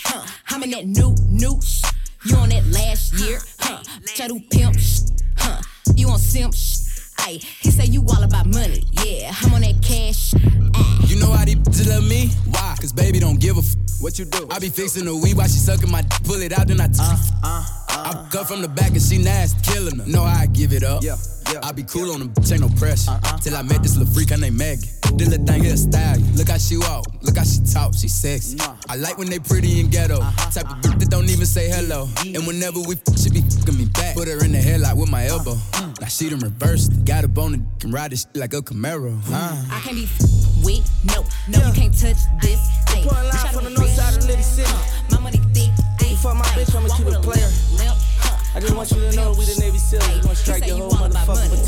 [0.06, 1.60] Huh, I'm in that new, new.
[2.26, 3.40] You on that last year.
[3.60, 4.76] Huh, bitch, I do pimp.
[5.38, 5.62] Huh,
[5.96, 6.54] you on simp.
[7.20, 8.84] Ay, he say you all about money.
[9.04, 10.34] Yeah, I'm on that cash.
[11.10, 12.30] You know how these bitches love me?
[12.50, 12.76] Why?
[12.80, 13.76] Cause baby don't give a f.
[14.02, 14.48] What you do?
[14.52, 16.86] I be fixing the weed while she sucking my d- pull it out, then I
[16.86, 17.66] uh, t- uh, uh.
[17.90, 20.06] I cut from the back and she nasty, killing her.
[20.06, 21.02] Know how I give it up.
[21.04, 21.16] Yeah.
[21.54, 23.20] Yeah, I be cool on them, bitch, ain't no pressure.
[23.42, 24.90] Till I met this little freak, her name Maggie.
[25.14, 26.18] This little thing here style.
[26.34, 28.58] Look how she walk, look how she talk, she sexy.
[28.90, 30.20] I like when they pretty and ghetto.
[30.22, 30.82] Uh-huh, Type of uh-huh.
[30.82, 32.10] bitch that don't even say hello.
[32.26, 34.16] And whenever we f, she be fucking me back.
[34.16, 35.52] Put her in the headlock with my elbow.
[35.52, 35.94] Uh-huh.
[36.02, 37.05] Now she done reversed.
[37.06, 39.16] Got a bone and can ride this like a Camaro.
[39.32, 39.64] Uh.
[39.72, 42.58] I can't be f- with, no, no, you can't touch this.
[42.90, 44.72] Ay, Pulling line try to from the north side of Liddy City.
[45.12, 45.70] My money thick.
[46.10, 47.46] You fuck my bitch, I'ma keep it a player.
[48.56, 50.08] I just want you to know we the Navy SEALs.
[50.16, 51.65] We gon' strike your whole motherfucking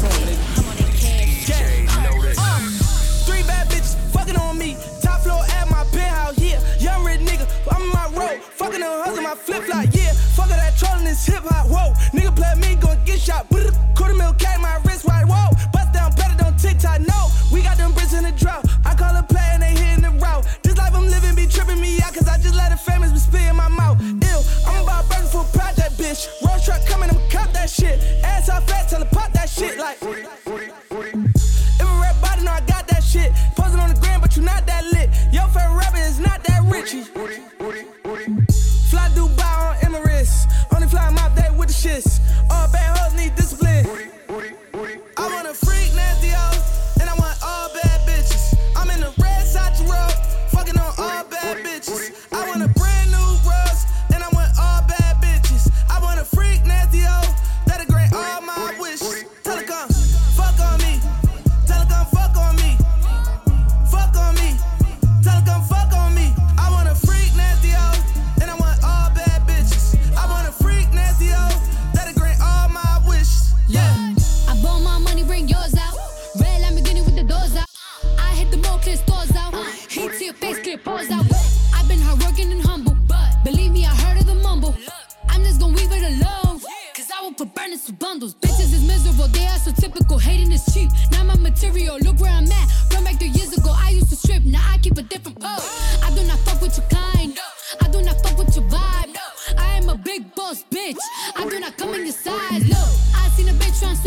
[103.84, 104.07] I seen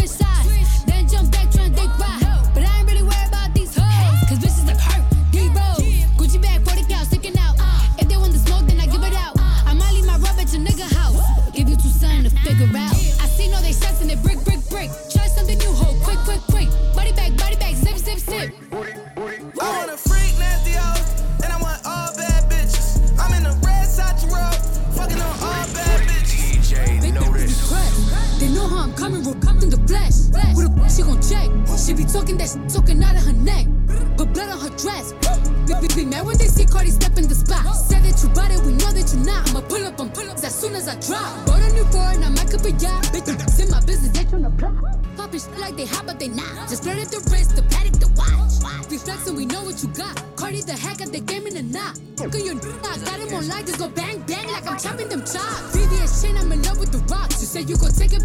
[45.71, 46.69] like they hot, but they not.
[46.69, 48.91] Just flirt at the wrist, the Patek, the watch.
[48.91, 50.19] We flexin', we know what you got.
[50.37, 51.99] Cardi the heck at the game in the knot.
[52.19, 54.79] Look at your n- I got him on live, just go bang, bang like I'm
[54.79, 55.77] chopping them chops.
[55.77, 57.41] VVS chain, I'm in love with the rocks.
[57.41, 58.23] You say you gon' take it,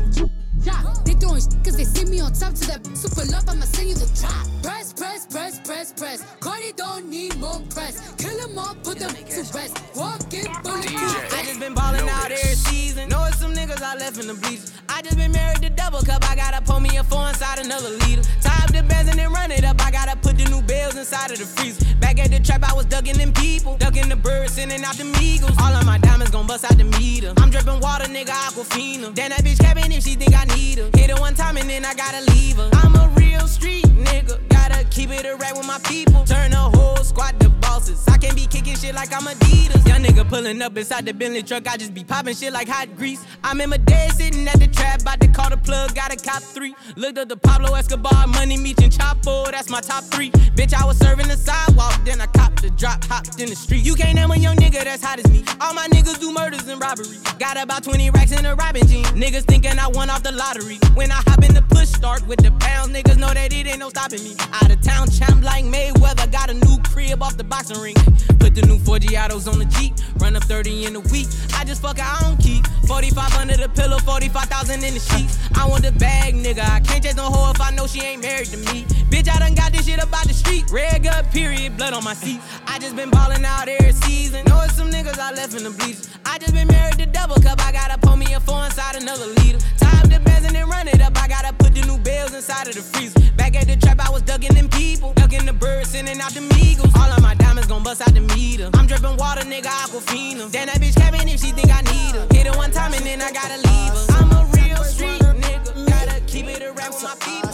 [0.66, 3.66] Yeah, They throwing shit cause they see me on top to that super love, I'ma
[3.66, 4.46] send you the drop.
[4.64, 6.26] Press, press, press, press, press.
[6.40, 8.02] Cardi don't need more press.
[8.18, 9.78] Kill them all, put them to rest.
[9.96, 11.34] Walk in, bulletproof.
[11.34, 13.10] I just been ballin' out every season.
[13.10, 14.74] Know it's some niggas I left in the bleachers.
[14.96, 16.24] I just been married to double cup.
[16.32, 18.22] I gotta pull me a four inside another liter.
[18.40, 19.86] Tie up the bands and then run it up.
[19.86, 21.84] I gotta put the new bells inside of the freezer.
[22.00, 23.76] Back at the trap, I was ducking them people.
[23.76, 25.52] Ducking the birds, sending out the eagles.
[25.60, 27.34] All of my diamonds gon' bust out the meter.
[27.36, 29.14] I'm dripping water, nigga, aquafina.
[29.14, 30.90] Then that bitch cabin if she think I need her.
[30.96, 32.70] Hit her one time and then I gotta leave her.
[32.72, 34.55] I'm a real street nigga.
[34.96, 36.24] Keep it a rap with my people.
[36.24, 38.08] Turn the whole squad to bosses.
[38.08, 39.86] I can't be kicking shit like I'm Adidas.
[39.86, 41.68] Young nigga pulling up inside the Bentley truck.
[41.68, 43.22] I just be popping shit like hot grease.
[43.44, 45.94] I'm in my day sitting at the trap, about to call the plug.
[45.96, 46.74] Got a cop three.
[46.96, 49.52] Looked up the Pablo Escobar, money meeting Chapo.
[49.52, 50.32] That's my top three.
[50.56, 53.84] Bitch, I was serving the sidewalk, then I copped the drop, hopped in the street.
[53.84, 55.44] You can't name a young nigga that's hot as me.
[55.60, 57.18] All my niggas do murders and robbery.
[57.38, 59.04] Got about 20 racks in a robbing jean.
[59.08, 60.78] Niggas thinking I won off the lottery.
[60.94, 63.80] When I hop in the push start with the pounds, niggas know that it ain't
[63.80, 64.38] no stopping me.
[64.54, 67.96] Out of Town champ like Mayweather, got a new crib off the boxing ring.
[68.38, 71.26] Put the new Forgiatos on the Jeep, run up 30 in a week.
[71.56, 72.68] I just fuck it, I don't keep.
[72.86, 75.40] 45 under the pillow, 45,000 in the sheets.
[75.56, 76.70] I want the bag, nigga.
[76.70, 78.86] I can't chase no hoe if I know she ain't married to me.
[79.16, 80.66] Bitch, I done got this shit about the street.
[80.70, 82.42] Red gut, period, blood on my seat.
[82.68, 84.44] I just been ballin' out every season.
[84.46, 86.10] Know it's some niggas I left in the bleachers.
[86.26, 87.66] I just been married to double cup.
[87.66, 89.60] I gotta pull me a four inside another leader.
[89.78, 91.16] Time the bands and then run it up.
[91.16, 93.18] I gotta put the new bells inside of the freezer.
[93.38, 95.14] Back at the trap, I was ducking them people.
[95.14, 96.92] Ducking the birds, sending out the eagles.
[97.00, 98.70] All of my diamonds gon' bust out the meter.
[98.74, 100.52] I'm dripping water, nigga, Aquafina.
[100.52, 102.28] Then that bitch cabin if she think I need her.
[102.36, 104.06] Hit her one time and then I gotta leave her.
[104.20, 105.88] I'm a real street nigga.
[105.88, 107.45] Gotta keep it around with my.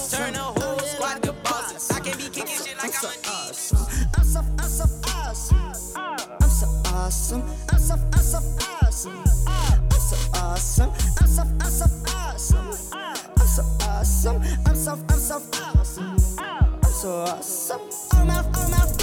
[7.11, 7.43] awesome.
[7.69, 8.37] I'm so, I'm so
[8.81, 9.23] awesome.
[9.45, 10.91] I'm so awesome.
[11.19, 12.67] I'm so, I'm so awesome.
[13.37, 14.41] I'm so awesome.
[14.65, 16.15] I'm so, I'm so awesome.
[16.39, 17.81] I'm so awesome.
[18.13, 19.00] Oh my, oh my.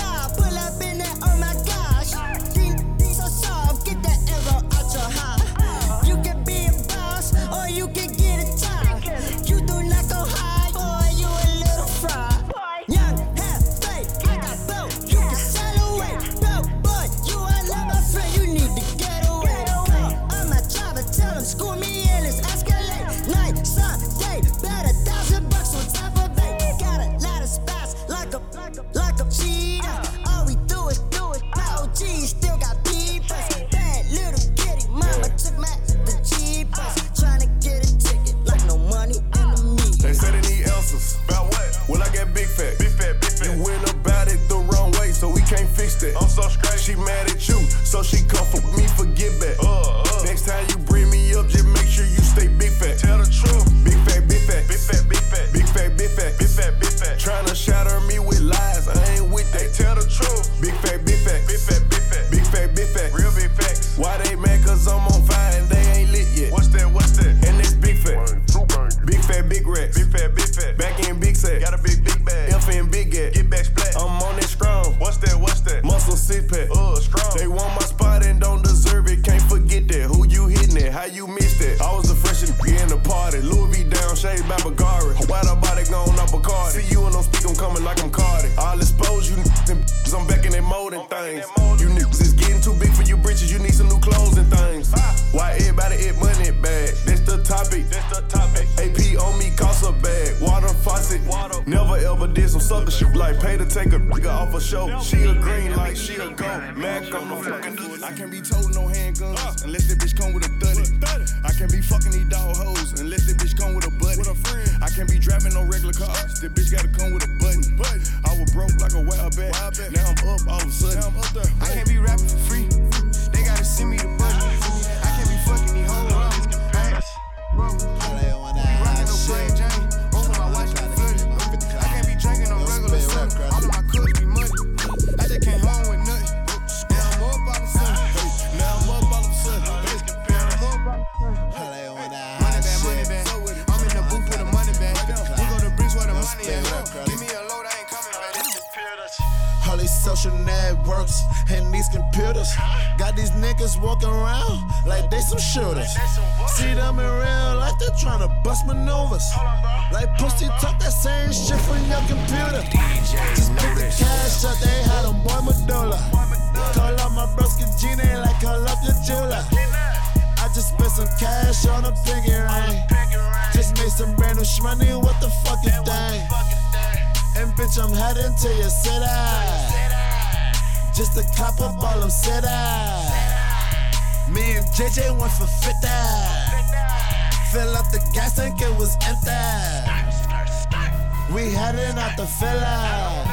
[191.72, 193.24] riding out the fella.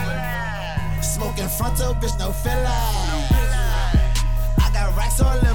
[1.01, 2.75] Smoking frontal, bitch, no fella.
[4.57, 5.54] I got racks all in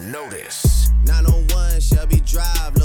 [0.00, 0.90] Notice.
[1.04, 2.79] 901 Shelby Drive.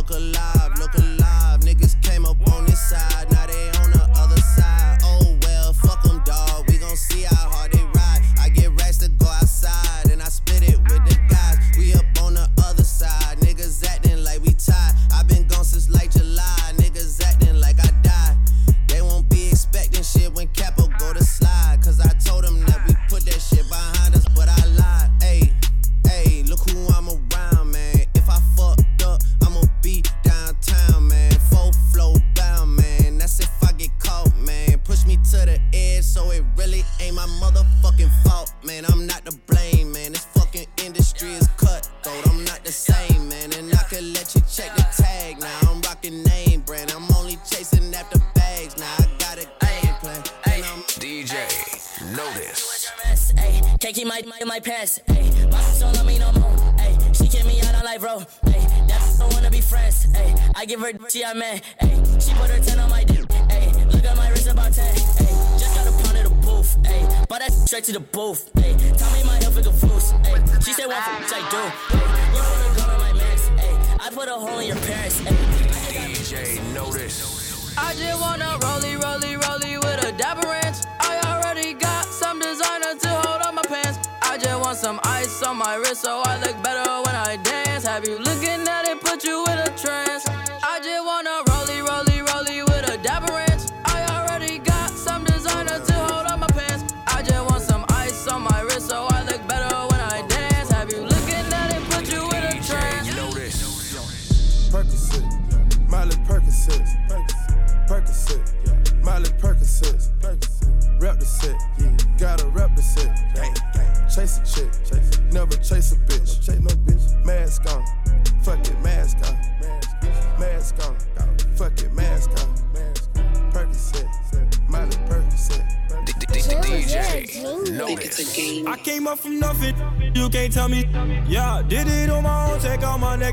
[68.12, 68.55] both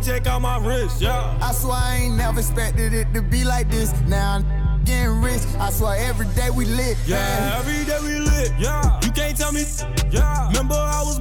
[0.02, 1.38] check out my wrist, yeah.
[1.40, 3.92] I swear I ain't never expected it to be like this.
[4.02, 5.42] Now I'm getting rich.
[5.58, 6.96] I swear every day we lit.
[7.06, 7.58] Yeah, man.
[7.58, 8.52] every day we lit.
[8.58, 9.64] Yeah, you can't tell me.
[10.10, 11.20] Yeah, remember I was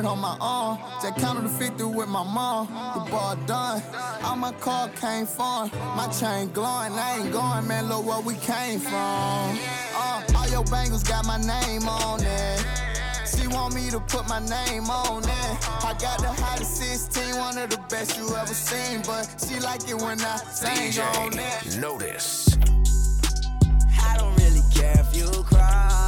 [0.00, 0.78] it on my own.
[1.02, 2.66] Just counted the 50 with my mom.
[2.94, 3.82] The ball done.
[4.24, 5.70] All my car came far.
[5.96, 6.92] My chain glowing.
[6.92, 7.88] I ain't going, man.
[7.88, 9.58] Look where we came from.
[9.94, 12.66] Uh, all your bangles got my name on it.
[13.26, 15.68] She want me to put my name on it.
[15.84, 19.02] I got the hottest 16, one of the best you ever seen.
[19.06, 21.78] But she like it when I sing on it.
[21.78, 22.56] Notice.
[24.02, 25.99] I don't really care if you cry.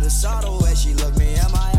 [0.00, 1.73] to the way she looked me in my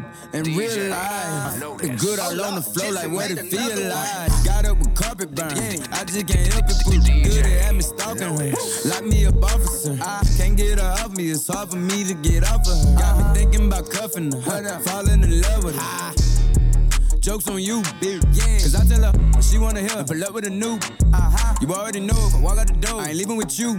[0.00, 4.44] you and realize the good all on the floor, like what it feel like.
[4.44, 5.52] Got up with carpet burn.
[5.52, 8.52] I just can't help it, put good at me stalking her.
[8.88, 9.98] Like me up, officer.
[10.00, 12.96] I can't get her off me, it's hard for me to get off of her.
[12.98, 16.14] Got me thinking about cuffing her, falling in love with her.
[17.20, 18.24] Jokes on you, bitch.
[18.32, 18.58] Yeah.
[18.58, 20.02] Cause I tell her she wanna hear.
[20.04, 20.78] Pull up with a new.
[21.12, 21.54] Uh-huh.
[21.60, 23.76] You already know if I walk out the door, I ain't leaving with you.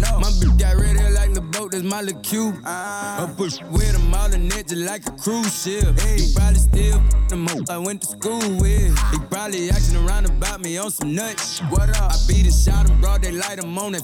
[0.00, 0.18] No.
[0.18, 2.52] My bitch got red hair like the boat, that's my little cue.
[2.64, 3.26] Uh-huh.
[3.26, 5.98] I push with them all in it just like a cruise ship.
[6.00, 6.20] Hey.
[6.20, 8.98] He probably still the mo I went to school with.
[9.12, 11.60] He probably asking around about me on some nuts.
[11.70, 12.12] What up?
[12.12, 14.02] I beat and shot him, broad daylight, I'm on that.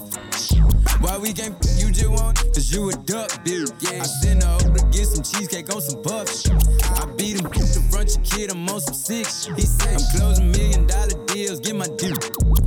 [1.01, 2.37] Why we can't f- you just want?
[2.53, 3.69] Cause you a duck, bitch.
[3.81, 4.01] Yeah.
[4.01, 6.49] I sent her over to get some cheesecake on some puffs.
[6.49, 9.45] I beat him the front your kid, I'm on some six.
[9.55, 12.15] He said, I'm closing million dollar deals, get my due.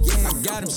[0.03, 0.29] Yeah.
[0.29, 0.71] I got him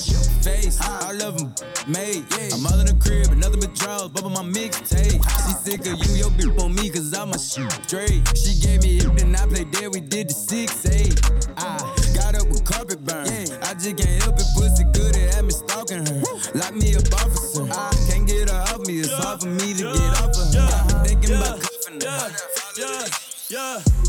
[0.44, 1.54] face, all of them
[1.86, 2.24] made.
[2.52, 5.16] I'm all in the crib, another but draws, bubble my mixtape.
[5.16, 8.20] She sick of you, your bitch on me, cause all my shit straight.
[8.36, 11.16] She gave me it, then I played there, we did the six, eight.
[11.56, 11.78] I
[12.14, 13.26] got up with carpet burn.
[13.64, 16.22] I just can't help it, pussy good, it had me stalking her.
[16.54, 17.64] Like me a officer.
[17.64, 20.68] I can't get her off me, it's hard for me to get off of her.
[20.68, 22.28] Got me thinking about cuffing her.
[22.76, 23.06] Yeah,
[23.48, 24.04] yeah.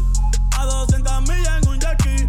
[0.57, 2.24] A 200 millas en un jackie.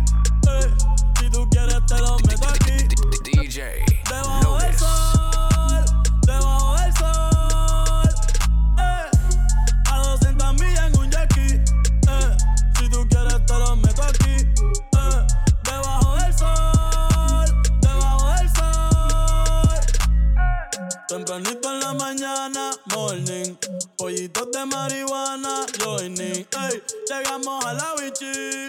[23.96, 26.46] Pollitos de marihuana, joining.
[26.60, 28.68] Ey, llegamos a la bichi.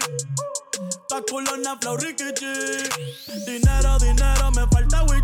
[1.09, 1.21] Ta
[1.82, 2.53] flow rikichi.
[3.45, 5.16] Dinero, dinero, me falta wichi.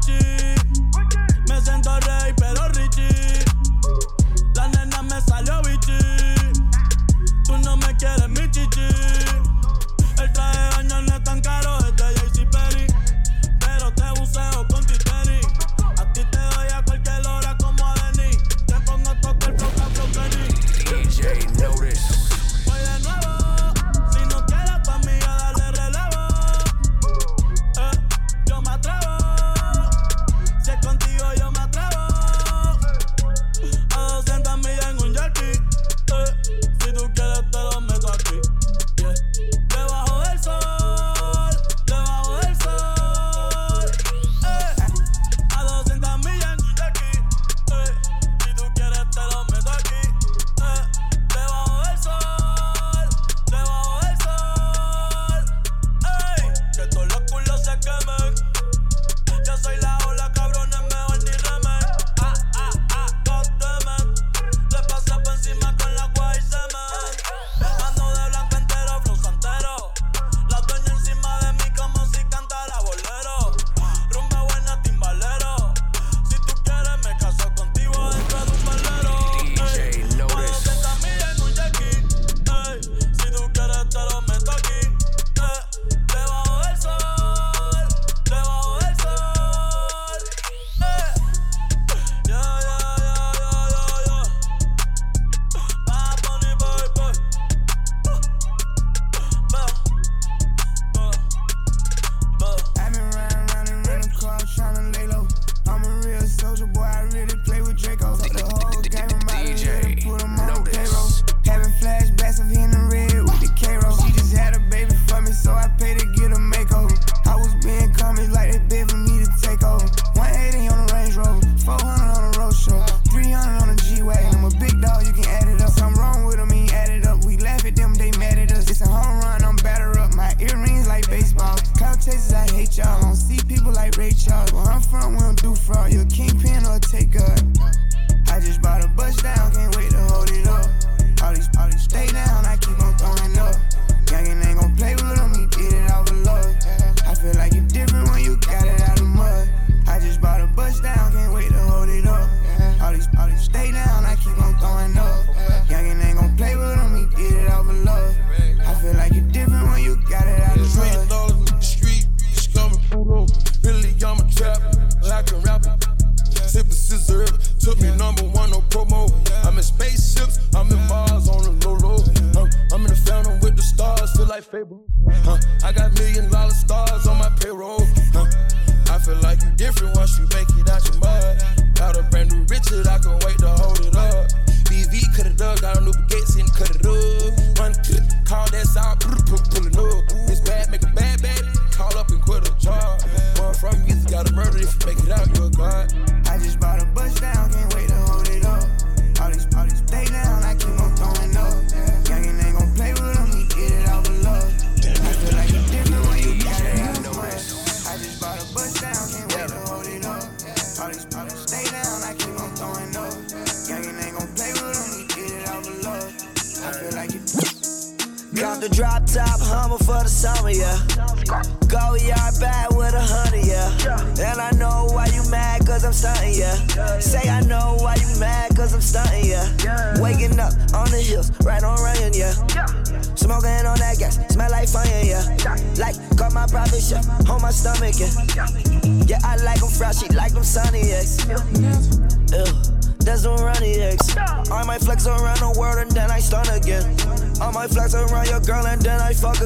[179.73, 181.43] Different once you make it out your mud.
[181.75, 183.17] Got a brand new Richard, I can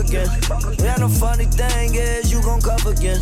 [0.07, 0.29] again.
[0.29, 3.19] And the funny thing is, you gon' cuff again.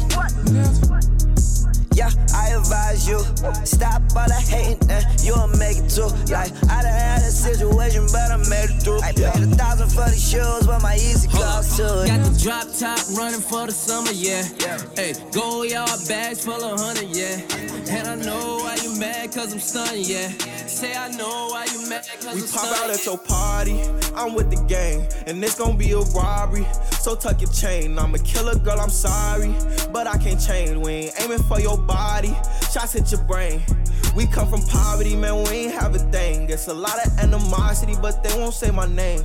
[1.95, 3.19] Yeah, I advise you.
[3.63, 6.11] Stop all the hating and you'll make it too.
[6.27, 8.99] Like, I done had a situation, but I made it through.
[8.99, 11.83] I paid a thousand for these shoes, but my easy cost too.
[11.83, 14.43] Got the drop top running for the summer, yeah.
[14.95, 17.39] Hey, go yard bags full of honey, yeah.
[19.35, 20.29] Cause I'm stunned, yeah.
[20.65, 23.81] Say I know why you mad, cause We I'm pop out at your party,
[24.15, 26.65] I'm with the gang, and it's gonna be a robbery.
[27.01, 29.53] So tuck your chain, I'm a killer girl, I'm sorry.
[29.91, 32.33] But I can't change, we ain't aiming for your body.
[32.71, 33.61] Shots hit your brain.
[34.15, 36.49] We come from poverty, man, we ain't have a thing.
[36.49, 39.23] It's a lot of animosity, but they won't say my name.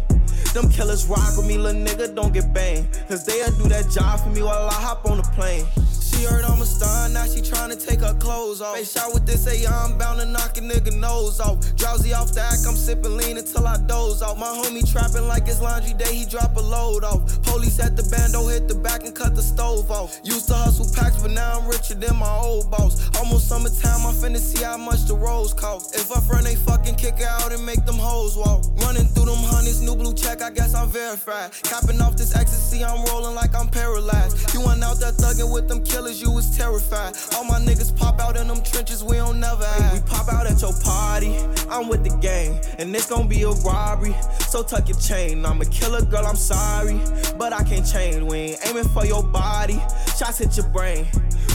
[0.52, 2.88] Them killers rock with me, little nigga, don't get banged.
[3.08, 5.64] Cause they'll do that job for me while I hop on the plane.
[6.10, 8.76] She heard I'm a star, now she tryna take her clothes off.
[8.76, 11.58] Face shot with this AR, I'm bound to knock a nigga nose off.
[11.76, 14.38] Drowsy off the act, I'm sipping lean until I doze off.
[14.38, 17.42] My homie trapping like it's laundry day, he drop a load off.
[17.42, 20.18] Police at the bando, hit the back and cut the stove off.
[20.24, 23.10] Used to hustle packs, but now I'm richer than my old boss.
[23.18, 25.94] Almost summertime, I'm finna see how much the rolls cost.
[25.94, 28.64] If I front, they fucking kick her out and make them hoes walk.
[28.82, 31.52] Running through them honeys, new blue check, I guess I'm verified.
[31.62, 34.54] Capping off this ecstasy, I'm rolling like I'm paralyzed.
[34.54, 37.14] You went out there thugging with them killers, you was terrified.
[37.36, 39.92] All my niggas pop out in them trenches, we don't never hide.
[39.92, 41.36] We pop out at your party,
[41.68, 44.14] I'm with the gang, and it's gonna be a robbery.
[44.48, 47.00] So tuck your chain, I'm a killer girl, I'm sorry.
[47.38, 49.78] But I can't change, we ain't aiming for your body.
[50.16, 51.06] Shots hit your brain.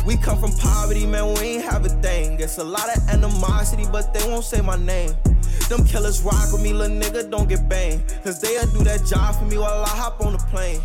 [0.05, 2.39] We come from poverty, man, we ain't have a thing.
[2.39, 5.11] It's a lot of animosity, but they won't say my name.
[5.69, 8.03] Them killers rock with me, little nigga, don't get banged.
[8.23, 10.79] Cause they'll do that job for me while I hop on the plane.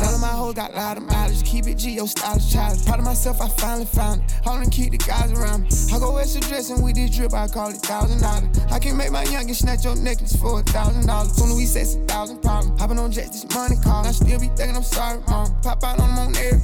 [0.00, 1.44] None of my hoes got lot of mileage.
[1.44, 2.84] Keep it G, yo, stylish challenge.
[2.84, 4.32] Proud of myself, I finally found it.
[4.44, 5.68] Hold and keep the guys around me.
[5.92, 8.58] I go extra dressing with this drip, I call it thousand dollars.
[8.70, 11.32] I can make my youngest snatch your necklace for a thousand dollars.
[11.32, 12.80] Soon as we sex a thousand problems.
[12.80, 14.06] Hopping on jets, this money call.
[14.06, 15.54] I still be thinking I'm sorry, mom.
[15.62, 16.60] Pop out on them on every.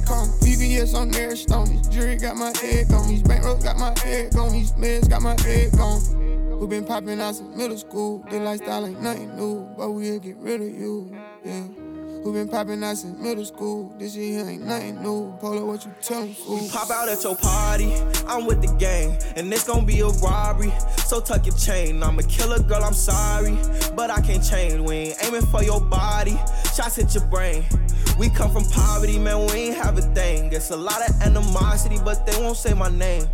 [0.57, 1.75] VVS on every stone.
[1.75, 3.07] This jury got my head gone.
[3.07, 4.51] These bankrolls got my head gone.
[4.51, 6.59] These meds got my head gone.
[6.59, 8.25] We been popping out since middle school.
[8.29, 11.15] This lifestyle ain't nothing new, but we'll get rid of you.
[11.43, 11.76] Yeah.
[12.27, 13.95] We been popping out since middle school.
[13.97, 15.33] This shit here ain't nothing new.
[15.39, 16.59] Polo, what you tellin', fool?
[16.59, 17.93] We pop out at your party,
[18.27, 20.73] I'm with the gang, and it's gonna be a robbery.
[21.05, 23.57] So tuck your chain, I'm a killer girl, I'm sorry.
[23.95, 26.37] But I can't change, we ain't aiming for your body.
[26.75, 27.63] Shots hit your brain.
[28.19, 30.51] We come from poverty, man, we ain't have a thing.
[30.51, 33.25] It's a lot of animosity, but they won't say my name.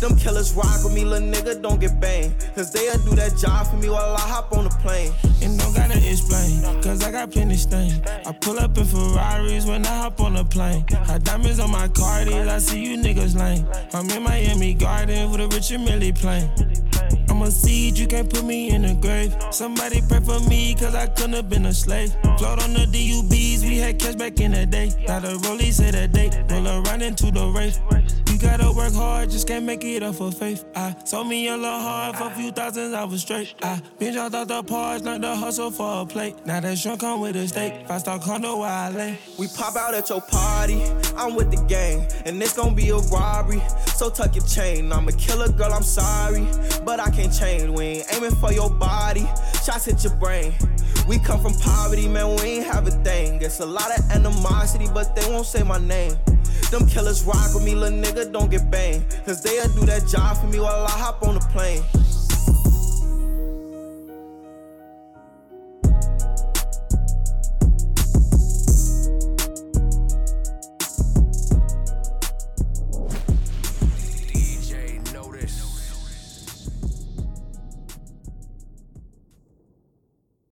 [0.00, 2.34] Them killers rock with me, little nigga, don't get banged.
[2.54, 5.12] Cause they'll do that job for me while I hop on the plane.
[5.42, 8.02] And don't gotta explain, cause I got plenty stain.
[8.26, 10.84] I pull up in Ferraris when I hop on the plane.
[11.06, 13.66] Hot diamonds on my Cardis, I see you niggas lame.
[13.94, 16.50] I'm in Miami Garden with a Richard Millie plane.
[17.30, 19.34] I'm a seed, you can't put me in a grave.
[19.50, 22.12] Somebody pray for me, cause I couldn't have been a slave.
[22.38, 24.92] Float on the DUBs, we had cash back in the day.
[25.08, 27.80] Now the rollie say that date, roll around into the race.
[28.36, 30.66] You gotta work hard, just can't make it up for faith.
[30.74, 33.54] I told me a little hard for a few thousands, I was straight.
[33.62, 36.34] I been out the parts, learned to hustle for a plate.
[36.44, 39.18] Now that shrimp come with a steak, fast talk condo where I lay.
[39.38, 40.82] We pop out at your party,
[41.16, 43.62] I'm with the gang, and it's gonna be a robbery.
[43.94, 46.46] So tuck your chain, I'm a killer girl, I'm sorry.
[46.84, 49.26] But I can't change, we ain't aiming for your body.
[49.64, 50.52] Shots hit your brain.
[51.08, 53.40] We come from poverty, man, we ain't have a thing.
[53.40, 56.12] It's a lot of animosity, but they won't say my name.
[56.70, 59.04] Them killers rock with me, little nigga, don't get banged.
[59.24, 61.82] Cause they'll do that job for me while I hop on the plane.